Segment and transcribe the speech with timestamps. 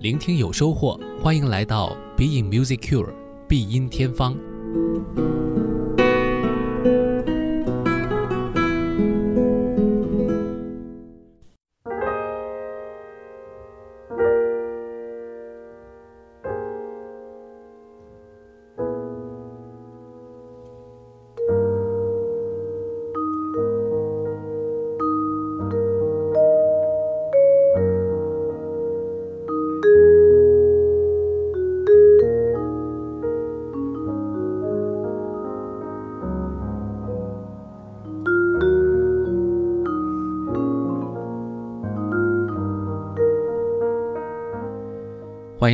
[0.00, 3.12] 聆听有收获，欢迎来到 Be in Music Cure
[3.48, 4.36] 必音天方。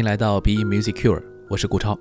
[0.05, 1.99] 来到 Be Music Cure，我是顾超。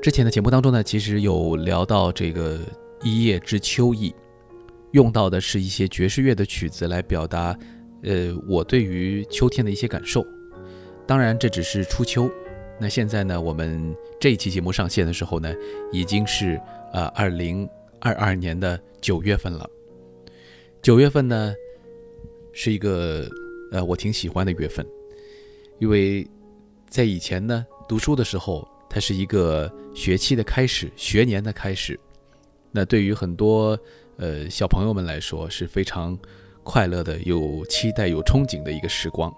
[0.00, 2.60] 之前的节目当中呢，其实有聊到这个
[3.02, 4.14] 一叶知秋意，
[4.92, 7.58] 用到的是一些爵士乐的曲子来表达，
[8.04, 10.24] 呃，我对于秋天的一些感受。
[11.04, 12.30] 当然，这只是初秋。
[12.78, 15.52] 那现在呢，我们这一期节目上线的时候呢，
[15.90, 16.60] 已经是
[16.92, 17.68] 呃二零
[17.98, 19.68] 二二年的九月份了。
[20.80, 21.52] 九月份呢，
[22.52, 23.28] 是一个
[23.72, 24.86] 呃我挺喜欢的月份，
[25.80, 26.24] 因为。
[26.88, 31.98] 在以前呢，读书的时候，它是一个学期的开始，学年的开始。
[32.72, 33.78] 那对于很多
[34.16, 36.18] 呃小朋友们来说，是非常
[36.62, 39.32] 快乐的、有期待、有憧憬的一个时光。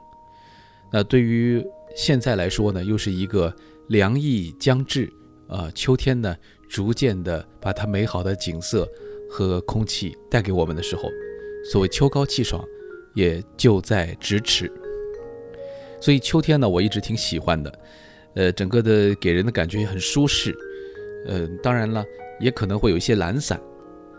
[0.93, 1.65] 那对于
[1.97, 3.55] 现在来说呢，又是一个
[3.89, 5.13] 凉意将至
[5.49, 6.37] 啊，秋天呢，
[6.69, 8.89] 逐渐的把它美好的景色
[9.31, 11.09] 和空气带给我们的时候，
[11.71, 12.65] 所谓秋高气爽，
[13.15, 14.71] 也就在咫尺。
[16.01, 17.79] 所以秋天呢，我一直挺喜欢的，
[18.35, 20.57] 呃，整个的给人的感觉也很舒适，
[21.27, 22.05] 呃，当然了，
[22.39, 23.61] 也可能会有一些懒散，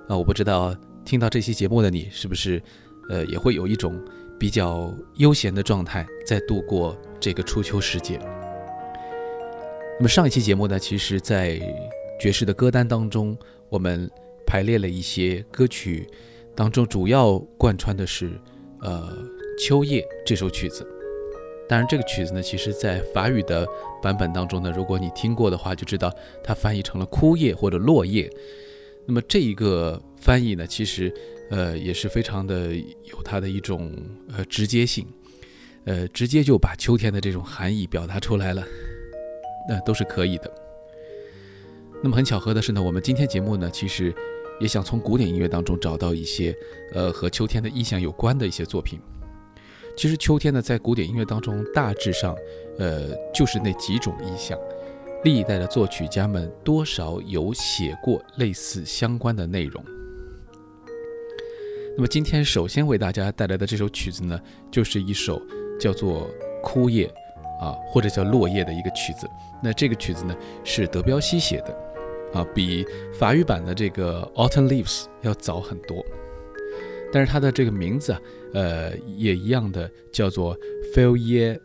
[0.08, 2.62] 啊，我不知道听到这期节目的你是不是，
[3.10, 3.98] 呃，也会有一种
[4.38, 8.20] 比较悠闲的状态在度过这个初秋时节。
[9.98, 11.60] 那么上一期节目呢，其实在
[12.20, 13.38] 爵士的歌单当中，
[13.70, 14.10] 我们
[14.46, 16.06] 排列了一些歌曲，
[16.56, 18.32] 当中主要贯穿的是，
[18.82, 19.18] 呃，
[19.58, 20.86] 秋夜这首曲子。
[21.70, 23.64] 当然，这个曲子呢，其实在法语的
[24.02, 26.12] 版本当中呢，如果你听过的话，就知道
[26.44, 28.28] 它翻译成了枯叶或者落叶。
[29.06, 31.14] 那么这一个翻译呢，其实
[31.52, 33.96] 呃也是非常的有它的一种
[34.36, 35.06] 呃直接性，
[35.86, 38.66] 呃直接就把秋天的这种含义表达出来了，
[39.70, 40.52] 那都是可以的。
[42.02, 44.12] 那么很巧合的是呢，我们今天节目呢，其实
[44.60, 46.56] 也想从古典音乐当中找到一些
[46.94, 49.00] 呃和秋天的意象有关的一些作品。
[50.00, 52.34] 其实秋天呢，在古典音乐当中，大致上，
[52.78, 54.58] 呃，就是那几种意象。
[55.26, 59.84] 历代的作曲家们多少有写过类似相关的内容。
[61.98, 64.40] 那么今天首先为大家带来的这首曲子呢，
[64.72, 65.42] 就是一首
[65.78, 66.22] 叫做
[66.64, 67.06] 《枯叶》
[67.66, 69.28] 啊，或者叫《落叶》的一个曲子。
[69.62, 70.34] 那这个曲子呢，
[70.64, 71.78] 是德彪西写的，
[72.40, 72.86] 啊，比
[73.20, 76.02] 法语版的这个《Autumn Leaves》要早很多。
[77.12, 78.22] 但是它的这个名字啊，
[78.54, 80.58] 呃，也一样的叫做
[80.94, 81.60] Feuille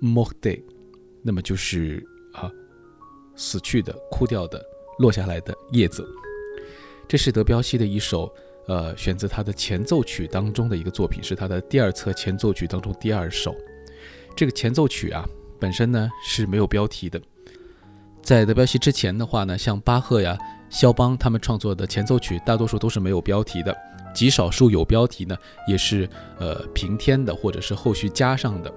[0.00, 0.62] morte，
[1.22, 2.50] 那么就是啊，
[3.34, 4.64] 死去的、枯掉的、
[4.98, 6.06] 落下来的叶子。
[7.08, 8.32] 这是德彪西的一首，
[8.66, 13.54] 呃，选择他的前奏曲当中的一个作品，是他的第二册前奏曲当中第二首。
[14.36, 15.28] 这个前奏曲啊，
[15.58, 17.20] 本身呢是没有标题的。
[18.22, 20.38] 在德彪西之前的话呢，像巴赫呀、
[20.70, 23.76] 肖邦他们创作的前奏曲，大多数都是没有标题的。
[24.14, 25.36] 极少数有标题呢，
[25.66, 26.08] 也是
[26.38, 28.72] 呃平添的，或者是后续加上的，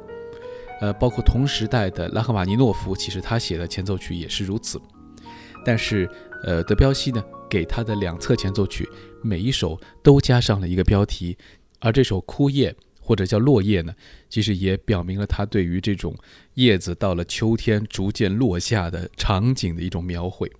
[0.81, 4.81] 呃，包括同时代的拉赫玛尼诺夫，其实他写的前奏曲也是如此。
[5.63, 6.09] 但是，
[6.43, 8.87] 呃，德彪西呢，给他的两册前奏曲
[9.21, 11.37] 每一首都加上了一个标题，
[11.79, 12.71] 而这首《枯叶》
[13.01, 13.93] 或者叫《落叶》呢，
[14.29, 16.15] 其实也表明了他对于这种
[16.53, 20.51] 叶子到了秋天逐渐落下的场景的一种描绘。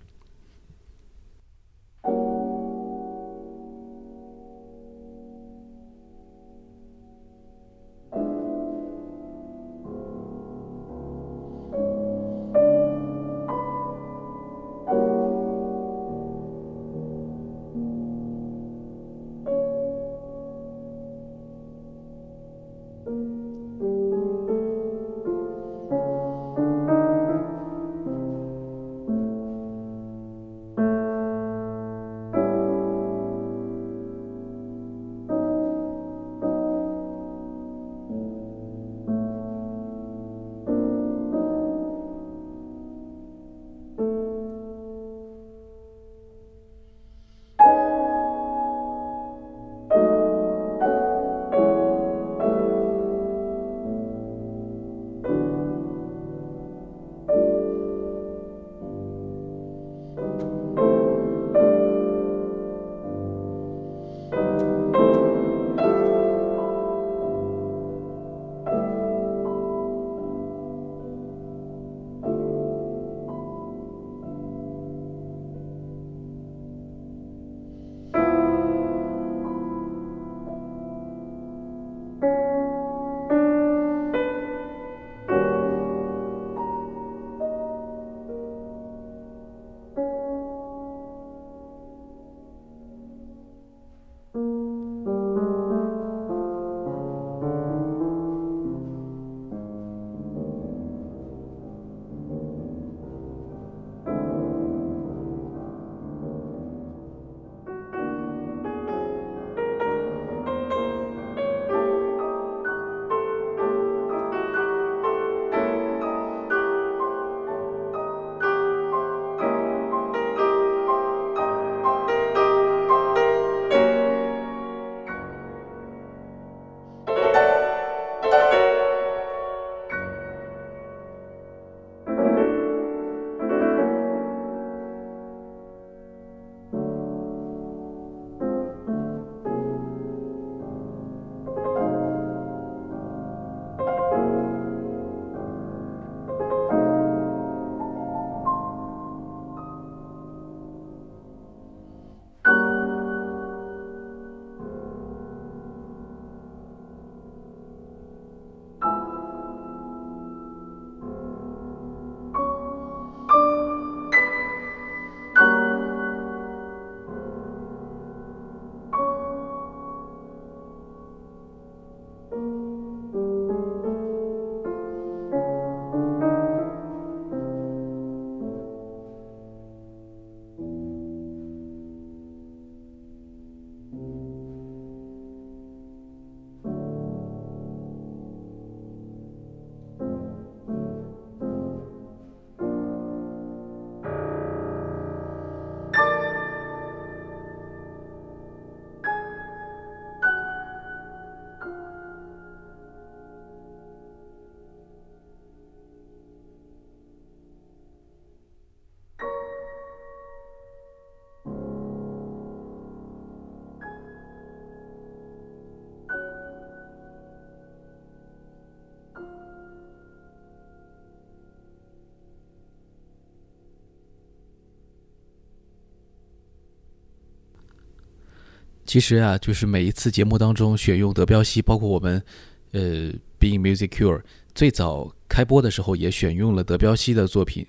[228.88, 232.24] 其实啊，就是每一次节目当中选用德彪西，包括我们，
[232.72, 234.22] 呃，Being Music Cure
[234.54, 237.66] 最早开播的时候也选用了德彪西的作品，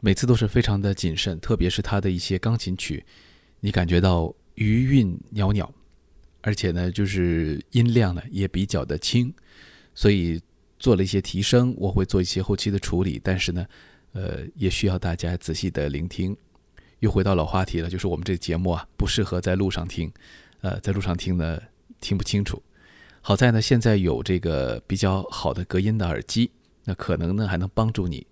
[0.00, 3.02] 每次都是非常的谨慎，特别是他的一些钢琴曲，
[3.60, 5.72] 你感觉到余韵袅袅，
[6.42, 9.32] 而且呢，就是音量呢也比较的轻，
[9.94, 10.38] 所以
[10.78, 13.66] 做了一些提升，我会做一些后期的处理，但是呢，
[14.12, 16.36] 呃，也需要大家仔细的聆听。
[17.02, 20.10] 又回到老话题了，就是我们这节目啊，不适合在路上听，
[20.60, 21.60] 呃，在路上听呢
[22.00, 22.62] 听不清楚。
[23.20, 26.48] 好在呢，现在有这个比较好的隔音的耳机，
[26.84, 28.24] 那可能呢还能帮助你，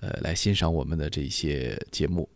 [0.00, 2.28] 呃，来欣赏我们的这些节目。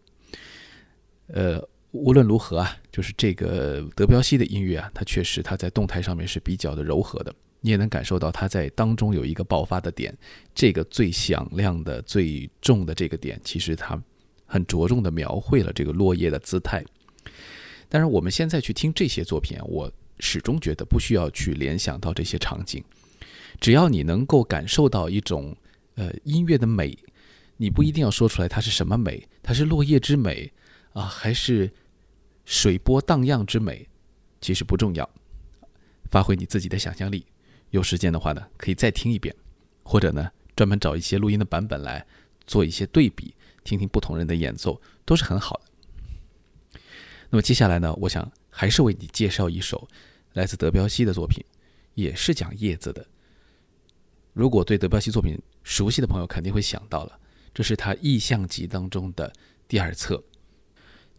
[1.26, 10.16] 呃，无论如何啊，就是这个德彪西的音乐啊，它确实它在动态上面是比较的柔和的，你也能感受到它在当中有一个爆发的点，
[10.54, 14.00] 这个最响亮的、最重的这个点，其实它。
[14.50, 16.85] 很着重的描绘了这个落叶的姿态，
[17.88, 22.83] 但是我们现在去听这些作品，我始终觉得不需要去联想到这些场景，
[23.61, 25.57] 只要你能够感受到一种
[25.95, 26.99] 呃音乐的美，
[27.59, 30.52] 你不一定要说出来它是什么美，它是落叶之美
[30.95, 31.71] 啊，还是
[32.45, 33.87] 水波荡漾之美，
[34.40, 35.09] 其实不重要，
[36.11, 37.25] 发挥你自己的想象力，
[37.71, 39.33] 有时间的话呢，可以再听一遍，
[39.85, 42.04] 或者呢专门找一些录音的版本来
[42.49, 43.33] 做一些对比。
[43.64, 46.81] 听听不同人的演奏都是很好的。
[47.31, 49.88] 那么接下来呢，我想还是为你介绍一首
[50.33, 51.45] 来自德彪西的作品，
[51.95, 53.07] 也是讲叶子的。
[54.33, 57.19] 如果对德彪西作品熟悉的朋友，肯定会想到了，
[57.55, 59.33] 这是他意象集当中的
[59.69, 60.23] 第二册。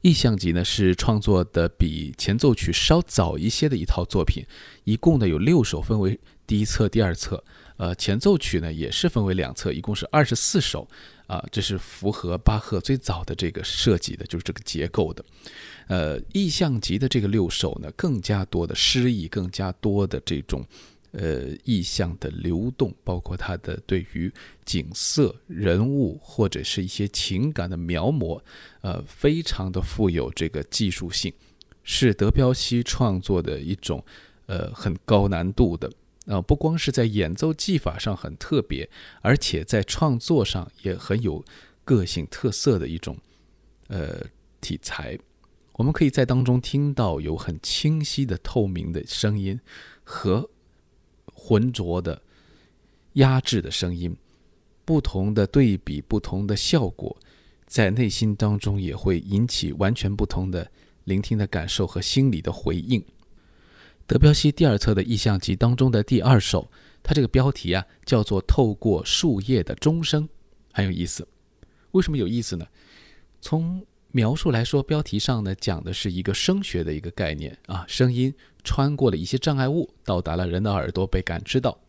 [0.01, 4.43] 意象集呢是创作的比前奏曲稍早一些的一套作品，
[4.83, 7.43] 一共呢有六首，分为第一册、第二册。
[7.77, 10.87] 呃，前奏曲呢也是分为两册，一共是二十四首，
[11.31, 15.23] 啊，这是符合巴赫最早的这个设计的，就是这个结构的。
[15.87, 20.61] 呃，意象集的这个六首呢，更加多的诗意，更加多的这种
[21.13, 24.29] 呃意象的流动，包括它的对于
[24.65, 28.41] 景色、人物或者是一些情感的描摹，
[28.81, 31.31] 呃，非常的富有这个技术性，
[31.81, 34.03] 是德彪西创作的一种
[34.47, 35.89] 呃很高难度的。
[36.25, 38.89] 呃，不光是在演奏技法上很特别，
[39.21, 41.43] 而且在创作上也很有
[41.83, 43.17] 个性特色的一种
[43.87, 44.23] 呃
[44.61, 45.17] 题材。
[45.73, 49.59] 我们可以在当中听到有很清晰的透明的声音
[50.03, 50.47] 和
[51.33, 52.21] 浑浊的
[53.13, 54.15] 压制的声音，
[54.85, 57.17] 不同的对比，不同的效果，
[57.65, 60.69] 在内心当中也会引起完全不同的
[61.05, 63.03] 聆听的感受和心理的回应。
[64.07, 66.69] 德彪西第二册的意象集当中的第二首，
[67.01, 70.23] 它这个标题啊叫做《透过树叶的钟声》，
[70.73, 71.27] 很有意思。
[71.91, 72.65] 为什么有意思呢？
[73.39, 81.79] 从描述来说，标题上呢讲的是一个声学的一个概念啊，声音穿过了一些障碍物，到达了人的耳朵被感知到。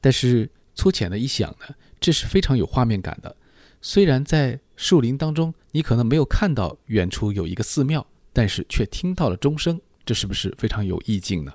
[0.00, 3.36] 但是粗浅的一想呢，这是非常有画面感的。
[3.82, 9.80] 虽然在树林当中，你可能没有看到远处有一个寺庙，但是却听到了钟声。
[10.08, 11.52] 这是不是非常有意境呢？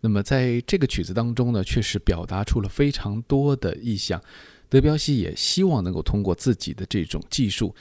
[0.00, 4.20] 那么在这个曲子当中呢，确实表达出了非常多的意象。
[4.68, 7.72] 德彪西也希望能够通过自己的这种技术，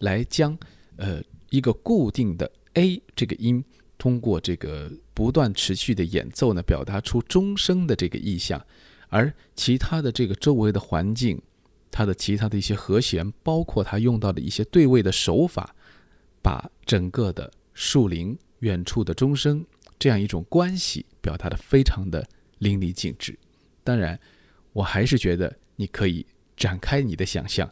[0.00, 0.54] 来将
[0.96, 3.64] 呃一个固定的 A 这个音，
[3.96, 8.62] 通过这个不断持续的演奏呢，表达出钟声的这个意象。
[9.08, 11.40] 而其他的这个周围的环境，
[11.90, 15.74] 它的其他的一些和弦，包括他用到的一些对位的手法，
[16.42, 18.36] 把整个的树林。
[18.60, 19.64] 远处的钟声，
[19.98, 22.26] 这样一种关系表达的非常的
[22.58, 23.38] 淋漓尽致。
[23.84, 24.18] 当然，
[24.72, 27.70] 我还是觉得你可以展开你的想象，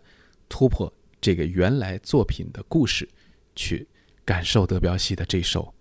[0.49, 3.09] 突破这个原来作品的故事，
[3.57, 3.87] 去
[4.25, 5.63] 感受德彪西的这首《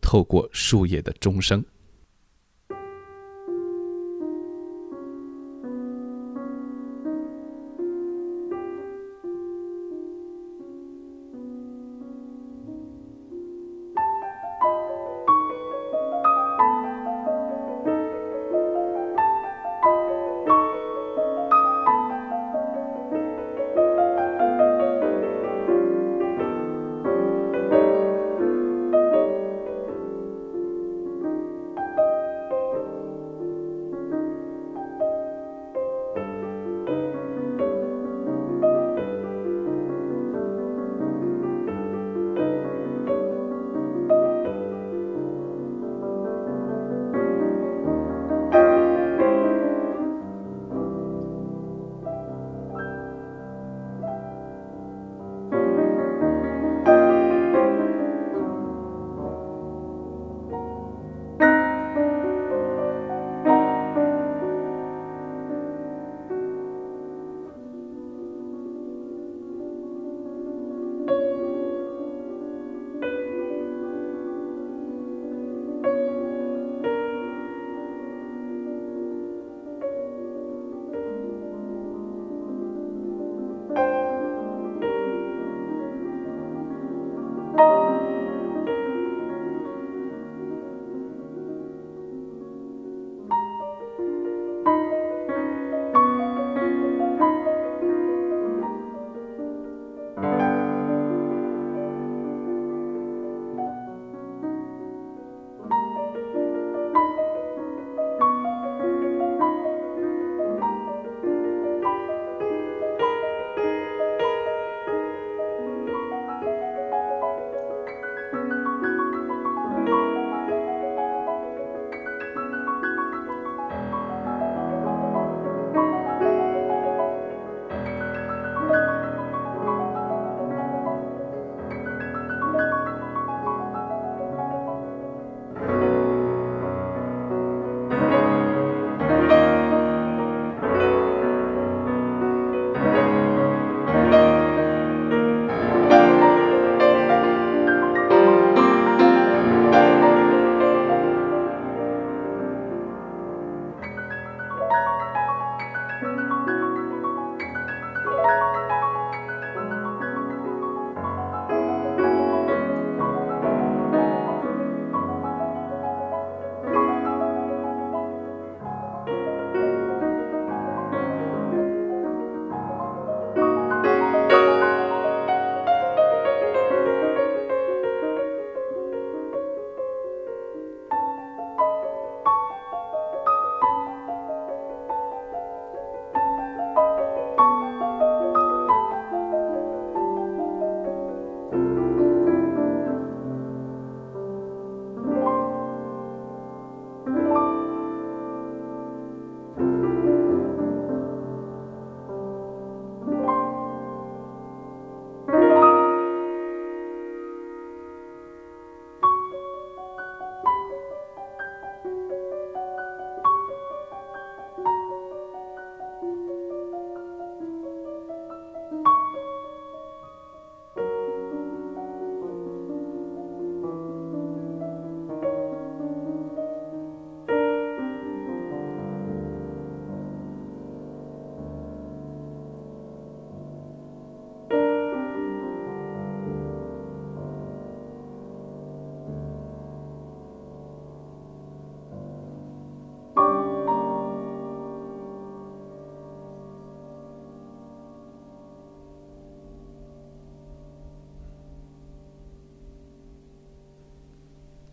[0.00, 1.62] 透过树叶的钟声》。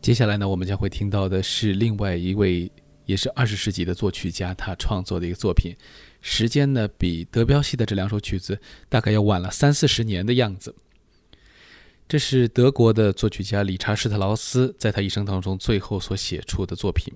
[0.05, 2.71] 接下来呢，我们将会听到的是另外一位
[3.07, 5.75] 也是二十世纪的作曲家，他创作的一个作品，
[6.21, 10.75] 时间呢比德彪西的这两首曲子大概要晚了三四十年的样子。
[12.07, 17.11] 这是德国的作曲家理查施特劳斯在他一生当中最后所写出的作品。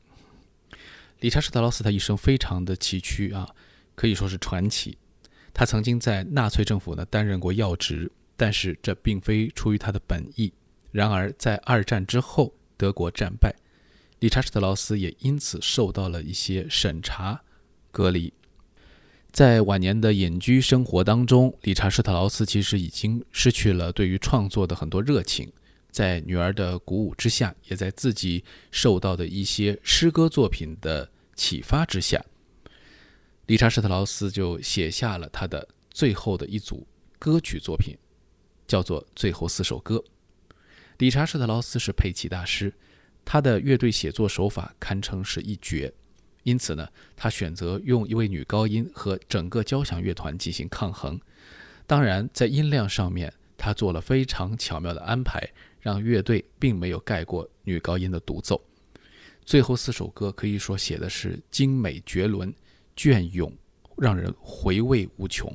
[1.19, 3.47] 理查施特劳斯他一生非常的崎岖啊，
[3.93, 4.97] 可以说是传奇。
[5.53, 10.51] 他曾经在纳粹政府呢担任过要职，但是这并非出于他的本意。
[10.91, 13.53] 然而在二战之后，德国战败，
[14.19, 17.43] 理查施特劳斯也因此受到了一些审查、
[17.91, 18.31] 隔离。
[19.33, 25.51] 在晚年的隐居生活当中，理查施特劳斯其实已经失去了对于创作的很多热情。
[25.91, 32.23] 在女儿的鼓舞之下，也在自己受到的一些诗歌作品的启发之下，
[33.47, 36.87] 理查施特劳斯就写下了他的最后的一组
[37.19, 37.97] 歌曲作品，
[38.65, 39.97] 叫做《最后四首歌》。
[40.99, 42.73] 理查施特劳斯是佩奇大师，
[43.23, 45.93] 他的乐队写作手法堪称是一绝，
[46.43, 46.85] 因此呢，
[47.15, 51.17] 他选择用一位女高音和整个交响乐团进行抗衡。
[51.87, 55.41] 当然，在音量上面，他做了非常巧妙的安排，
[55.79, 58.61] 让乐队并没有盖过女高音的独奏。
[59.45, 62.53] 最后四首歌可以说写的是精美绝伦、
[62.97, 63.49] 隽永，
[63.95, 65.49] 让人回味无穷。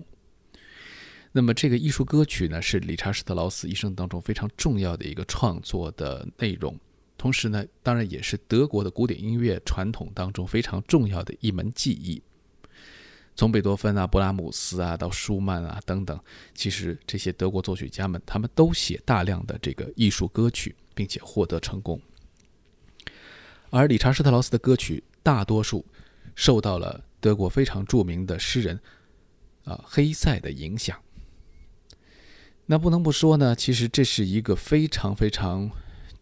[1.37, 6.79] 那么这个艺术歌曲呢，是理查施特劳斯一生当中非常重要的一个创作的内容，
[7.19, 12.23] 同时呢，当然也是德国的古典音乐传统当中非常重要的一门技艺。
[13.35, 16.17] 从贝多芬啊、勃拉姆斯啊到舒曼啊等等，
[16.55, 22.01] 其实这些德国作曲家们，他们都写大量的这个艺术歌曲，并且获得成功。
[23.71, 25.85] 而理查施特劳斯的歌曲大多数
[26.37, 28.79] 受到了德国非常著名的诗人
[29.65, 30.97] 啊黑塞的影响。
[32.67, 35.71] 那不能不说呢，其实这是一个非常非常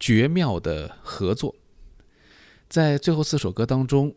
[0.01, 1.55] 绝妙的合作。
[2.69, 4.13] 在最后四首歌当中，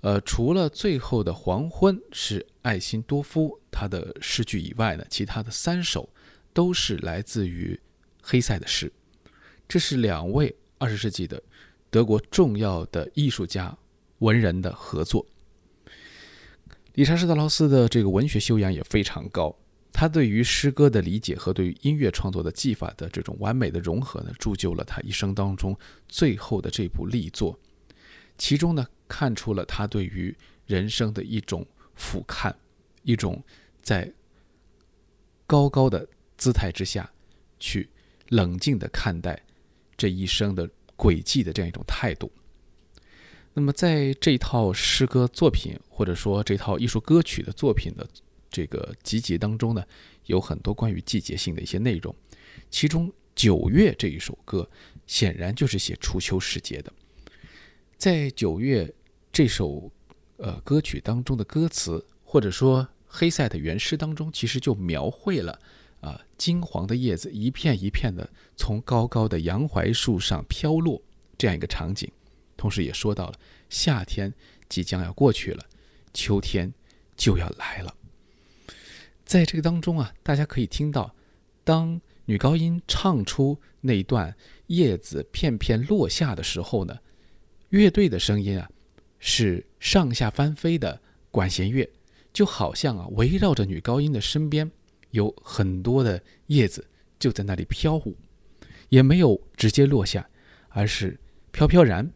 [0.00, 6.08] 呃，除了最后的黄昏是艾辛多夫他的诗句以外呢，其他的三首
[6.54, 7.78] 都是来自于
[8.22, 8.90] 黑塞的诗。
[9.68, 11.42] 这是两位二十世纪的
[11.90, 13.76] 德国重要的艺术家
[14.20, 15.26] 文人的合作。
[16.94, 19.54] 理查施特劳斯的这个文学修养也非常高。
[20.00, 27.58] 他对于诗歌的理解和对于音乐创作的技法的这种完美的融合呢，铸就了他一生当中最后的这部力作。
[28.36, 30.32] 其中呢，看出了他对于
[30.66, 32.54] 人生的一种俯瞰，
[33.02, 33.42] 一种
[33.82, 34.08] 在
[35.48, 37.10] 高高的姿态之下
[37.58, 37.90] 去
[38.28, 39.42] 冷静的看待
[39.96, 42.30] 这一生的轨迹的这样一种态度。
[43.52, 48.06] 那么，在这套诗歌作品或者说这套艺术歌曲的作品的。
[48.50, 49.84] 这个集结当中呢，
[50.26, 52.14] 有很多关于季节性的一些内容，
[52.70, 54.68] 其中《九月》这一首歌
[55.06, 56.92] 显然就是写初秋时节的。
[57.96, 58.84] 在《九月》
[59.32, 59.90] 这首
[60.36, 65.58] 呃歌曲当中的歌词，或者说黑塞的原诗当中，其实就描绘了
[66.00, 71.02] 啊金黄的叶子一片一片的从高高的杨槐树上飘落
[71.36, 72.10] 这样一个场景，
[72.56, 74.32] 同时也说到了夏天
[74.68, 75.64] 即将要过去了，
[76.12, 76.72] 秋天
[77.16, 77.94] 就要来了。
[79.28, 81.14] 在这个当中啊，大家可以听到，
[81.62, 84.34] 当女高音唱出那一段
[84.68, 86.98] 叶子片片落下的时候呢，
[87.68, 88.70] 乐队的声音啊，
[89.18, 90.98] 是上下翻飞的
[91.30, 91.86] 管弦乐，
[92.32, 94.70] 就好像啊围绕着女高音的身边
[95.10, 96.82] 有很多的叶子
[97.18, 98.16] 就在那里飘舞，
[98.88, 100.26] 也没有直接落下，
[100.70, 101.20] 而是
[101.52, 102.10] 飘飘然，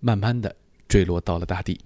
[0.00, 0.56] 慢慢的
[0.88, 1.80] 坠落到了大地。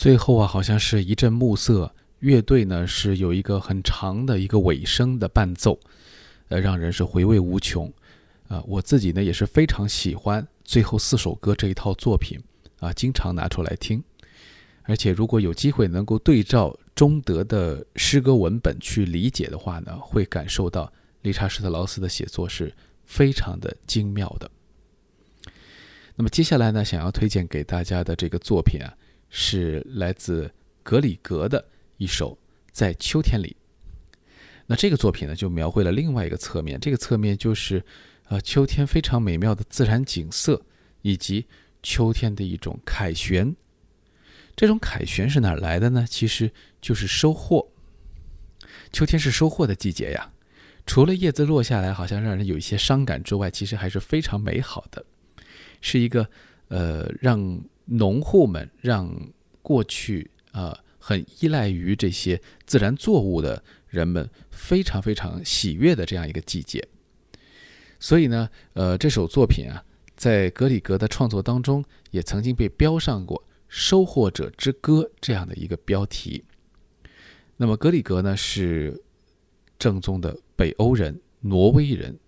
[0.00, 5.78] 最后啊，好像是一阵暮色，乐队呢是有一个很长的一个尾声的伴奏，
[6.48, 7.92] 呃，让人是回味无穷。
[8.48, 12.40] 啊，我自己呢也是非常喜欢最后四首歌这一套作品
[12.78, 14.02] 啊，经常拿出来听。
[14.84, 22.72] 而且如果有机会能够对照中德的诗歌文本去理解的话呢，会感受到理查施特劳斯的写作是
[23.04, 24.50] 非常的精妙的。
[26.16, 28.96] 那么接下来呢，想要推荐给大家的这个作品啊，
[29.30, 31.64] 是来自格里格的
[31.96, 32.32] 一首
[32.70, 33.56] 《在秋天里》。
[34.66, 37.82] 那这个作品呢，就描绘了另外一个侧面，这个侧面就是。
[38.30, 40.64] 呃，秋天非常美妙的自然景色，
[41.02, 41.44] 以及
[41.82, 43.56] 秋天的一种凯旋。
[44.54, 46.06] 这种凯旋是哪来的呢？
[46.08, 46.48] 其实
[46.80, 47.72] 就是收获。
[48.92, 50.30] 秋天是收获的季节呀。
[50.86, 55.04] 除了叶子落下来，好像让人有一些伤感之外，其实还是非常美好的。
[55.80, 56.24] 是一个
[56.68, 57.60] 呃，让
[57.90, 59.10] 农户们、让
[59.62, 66.86] 过去啊很依赖于这些自然作物的人们非常非常喜悦的这样一个季节。
[67.98, 69.84] 所以呢，呃，这首作品啊，
[70.16, 73.36] 在格里格的创作当中，也曾经被标上过
[73.68, 76.44] 《收获者之歌》这样的一个标题。
[77.56, 79.02] 那么，格里格呢是
[79.78, 82.18] 正宗的北欧人，挪威人。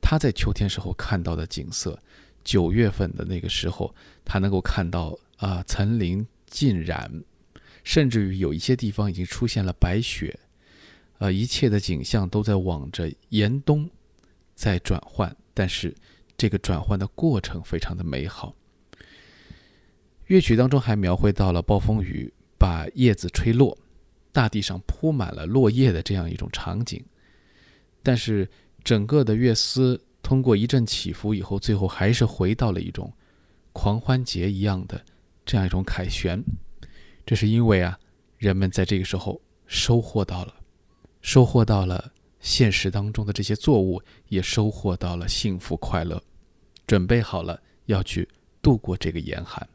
[0.00, 2.00] 他在秋天时候看到的景色，
[2.44, 7.22] 九月份的那个时候，他能够看到啊，层林尽染，
[7.84, 10.38] 甚至于有一些地方已经出现了白雪，
[11.18, 13.88] 呃，一切的景象都在往着严冬。
[14.54, 15.94] 在转换，但是
[16.36, 18.52] 这个转换的过程非常的美好。
[20.26, 23.78] 乐曲当中还描绘到了暴风雨把叶子吹落，
[24.32, 27.00] 大地上铺满了落叶的这样一种场景。
[28.02, 28.50] 但是
[28.82, 33.10] 整个的乐思通过一阵起伏以后，最后还是回到了一种
[33.72, 35.02] 狂欢节一样的
[35.46, 36.44] 这样一种凯旋。
[37.24, 37.98] 这是因为啊，
[38.36, 40.54] 人们在这个时候收获到了，
[41.22, 42.12] 收获到了。
[42.40, 46.22] 现实当中的这些作物也收获到了幸福快乐，
[46.86, 48.28] 准备好了要去
[48.60, 49.66] 度过这个严寒。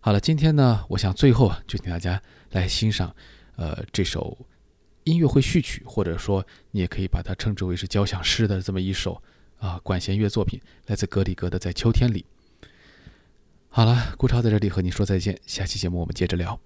[0.00, 3.14] 好了，今天呢，我想最后就请大家来欣赏，
[3.54, 4.36] 呃，这首
[5.04, 9.22] 音乐会序曲，或者说你也可以把它称之为是交响诗的这么一首
[9.58, 12.24] 啊管弦乐作品，来自格里格的《在秋天里》。
[13.68, 16.60] 好了，顾超在这里和你说再见，下期节目我们接着聊。